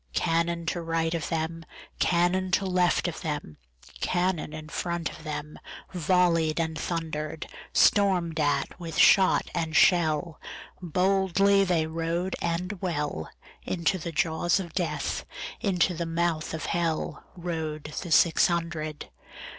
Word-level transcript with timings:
Cannon 0.13 0.65
to 0.65 0.81
right 0.81 1.13
of 1.13 1.29
them, 1.29 1.63
Cannon 1.99 2.49
to 2.53 2.65
left 2.65 3.07
of 3.07 3.21
them, 3.21 3.57
Cannon 3.99 4.51
in 4.51 4.67
front 4.69 5.11
of 5.11 5.17
themVolley'd 5.17 6.59
and 6.59 6.75
thunder'd; 6.75 7.45
Storm'd 7.71 8.39
at 8.39 8.79
with 8.79 8.97
shot 8.97 9.51
and 9.53 9.75
shell, 9.75 10.41
Boldly 10.81 11.63
they 11.63 11.85
rode 11.85 12.35
and 12.41 12.81
well, 12.81 13.29
Into 13.61 13.99
the 13.99 14.11
jaws 14.11 14.59
of 14.59 14.73
Death, 14.73 15.23
Into 15.59 15.93
the 15.93 16.07
mouth 16.07 16.55
of 16.55 16.63
HellRode 16.65 17.93
the 18.01 18.11
six 18.11 18.47
hundred. 18.47 19.07